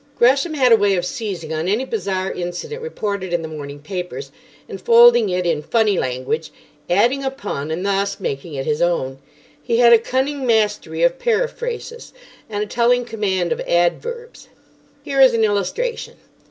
Gresham 0.17 0.55
had 0.55 0.71
a 0.71 0.75
way 0.77 0.95
of 0.95 1.05
seizing 1.05 1.53
on 1.53 1.67
any 1.67 1.85
bizarre 1.85 2.31
incident 2.31 2.81
reported 2.81 3.33
in 3.33 3.43
the 3.43 3.47
morning 3.47 3.77
papers, 3.77 4.31
enfolding 4.67 5.29
it 5.29 5.45
in 5.45 5.61
"funny 5.61 5.99
language," 5.99 6.51
adding 6.89 7.23
a 7.23 7.29
pun, 7.29 7.69
and 7.69 7.85
thus 7.85 8.19
making 8.19 8.55
it 8.55 8.65
his 8.65 8.81
own. 8.81 9.19
He 9.61 9.77
had 9.77 9.93
a 9.93 9.99
cunning 9.99 10.47
mastery 10.47 11.03
of 11.03 11.19
periphrasis, 11.19 12.13
and 12.49 12.63
a 12.63 12.65
telling 12.65 13.05
command 13.05 13.51
of 13.51 13.61
adverbs. 13.67 14.47
Here 15.05 15.21
is 15.21 15.35
an 15.35 15.43
illustration. 15.43 16.15